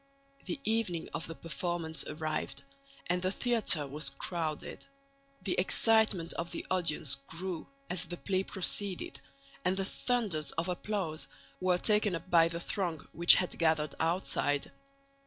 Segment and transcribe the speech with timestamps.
[0.45, 2.63] The evening of the performance arrived,
[3.05, 4.87] and the theatre was crowded.
[5.43, 9.21] The excitement of the audience grew as the play proceeded;
[9.63, 11.27] and the thunders of applause
[11.59, 14.71] were taken up by the throng which had gathered outside.